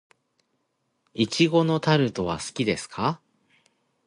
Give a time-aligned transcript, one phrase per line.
[1.13, 3.21] 苺のタルトは好きですか。